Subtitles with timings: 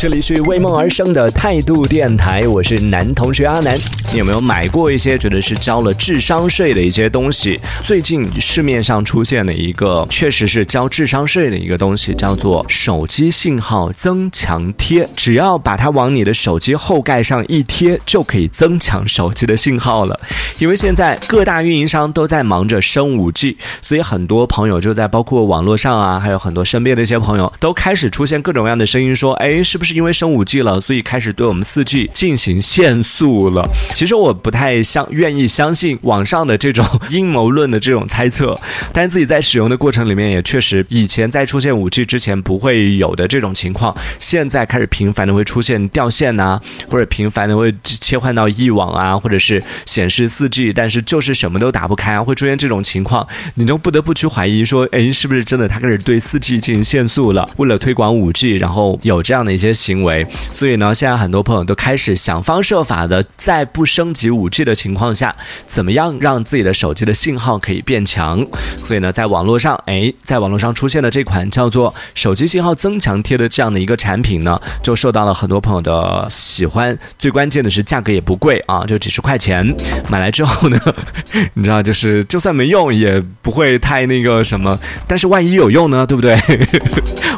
[0.00, 3.78] 这里是为梦而生的态度电台，我是男同学阿南。
[4.10, 7.60] 你有没有买过一些觉得是交了智商税的一些东西？
[7.84, 15.06] 最近市面上出现了一个确实是交智商税的一个东西，叫做手机信号增强贴。
[15.14, 20.18] 只要把它往你的手机后盖上一贴，就可以增强手机的信号了。
[20.60, 33.68] 因为现在各大运营商都在忙着升 5G，所以很多朋友就在包括网络上啊，还有很多身边的一些朋友都开始出现各种各样的声音，说，哎，是不是是因为升 5G 了，所以开始对我们 4G 进行限速了？
[33.92, 38.56] 其实我不太相愿意相信网上的这种阴谋论的这种猜测，
[38.92, 57.48] 但自己在使用的过程里面也确实，以前在出现 5G 之前不会有的这种情况，现在开始频繁的会出现掉线呐、或者频繁的会切换到一网啊，或者是显示 4G，但是就是什么都打不开啊，会出现这种情况，你就不得不去怀疑说，哎，是不是真的他开始对 4G 进行限速了？
[57.56, 65.34] 为了推广 5G，然后有这样的一些行为，所以呢，现在很多朋友都开始想方设法的在不升级 5G 的情况下，
[65.66, 68.46] 怎么样让自己的手机的信号可以变强？
[68.76, 76.96] 所以呢，在网络上，哎，在网络上出现的这款叫做手机信号增强贴的这样的一个产品呢，就受到了很多朋友的喜欢。
[77.18, 79.66] 最关键的是价格也不贵啊，就几十块钱。
[80.10, 80.78] 买来之后呢，
[81.54, 86.38] 你知道，就是就算没用也不会太那个什么，但是万一有用呢，对不对？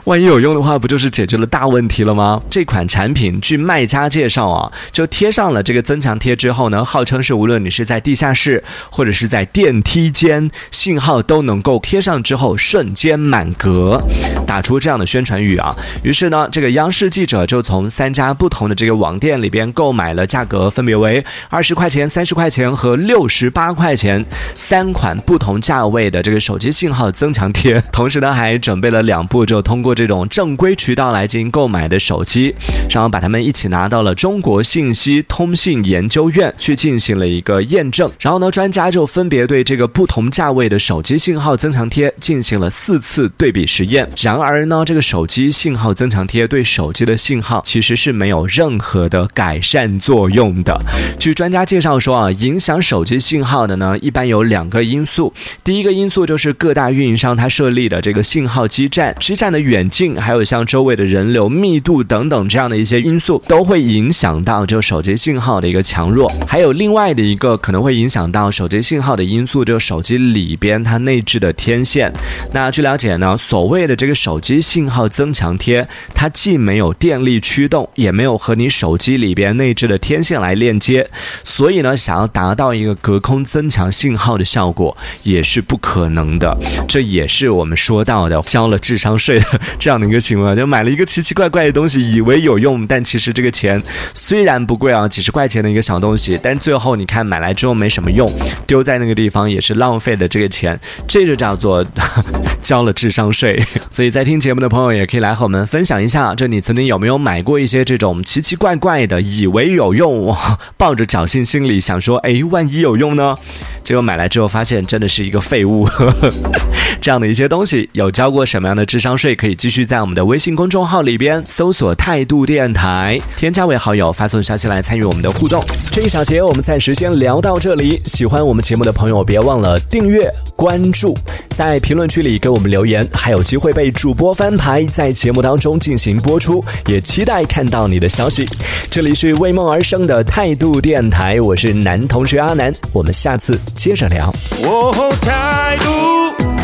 [0.05, 2.32] 万一有用的话，不就是解决了大问题了吗？
[2.51, 14.01] 这款产品据卖家介绍啊，就贴上了这个增强贴之后呢，号称是无论你是在地下室或者是在电梯间，信号都能够贴上之后瞬间满格，
[14.47, 15.75] 打出这样的宣传语啊。
[16.03, 24.25] 于是呢，这个央视记者就从三家不同的这个网店里边购买了价格分别为二十块钱、三十块钱和六十八块钱
[24.55, 32.55] 三款不同价位的这个手机信号增强贴，同时呢还准备了两部就通过这种正规渠道来进行购买的手机，
[32.91, 38.11] 然后把它们一起拿到了中国信息通信研究院去进行了一个验证。
[38.21, 44.09] 然后呢，专家就分别对这个不同价位的手机信号增强贴进行了四次对比实验。
[44.21, 50.81] 然而呢，这个手机信号增强贴对手机的信号其实是没有任何的改善作用的。
[51.19, 55.33] 据专家介绍说啊，影响手机信号的呢，一般有两个因素。
[55.65, 66.31] 第一个因素就是各大运营商它设立的这个信号基站，基站的远近，还有像周围的人流密度等等这样的一些因素，都会影响到就手机信号的一个强弱。
[66.47, 72.13] 还有另外的一个可能会影响到手机信号的因素，就是手机里边它内置的天线。
[72.53, 81.09] 那据了解呢，所谓的这个手机信号增强贴，它既没有电力驱动，也没有和你手机里边内置的天线来链接，
[81.43, 86.55] 所以呢，想要达到一个隔空增强信号的效果，也是不可能的。
[86.87, 89.47] 这也是我们说到的交了智商税的
[89.81, 93.83] 这样的一个行为，就买了一个奇奇怪怪的东西，以为有用，但其实这个钱
[94.15, 98.31] 虽然不贵啊，几十块钱的一个小东西，但最后你看买来之后没什么用，
[98.67, 101.85] 丢在那个地方也是浪费了这个钱，这就叫做
[102.63, 103.63] 交了智商税。
[103.91, 110.37] 所以在听节目的朋友也可以来和我们分享一下，这你曾经有没有买过一些这种奇奇怪怪的，以为有用，
[110.77, 113.35] 抱着侥幸心理想说，哎，万一有用呢？
[113.83, 115.89] 结果买来之后发现真的是一个废物。
[117.01, 119.35] 这样的一些东西，有交过什么样的智商税？
[119.35, 125.61] 可以继续在我们的微信公众号里边搜索索“态度电台”，添加为好友，发送消息来参与我们的互动。
[125.91, 128.01] 这一小节我们暂时先聊到这里。
[128.05, 131.19] 喜欢我们节目的朋友，别忘了订阅、关注，
[131.51, 136.65] 在评论区里给我们留言，还有机会被主播翻牌，在节目当中进行播出。
[136.87, 138.47] 也期待看到你的消息。
[138.89, 144.33] 这里是为梦而生的态度电台，我是男同学阿南，我们下次接着聊。
[144.63, 145.91] 哦，态度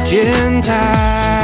[0.09, 1.38] 电台。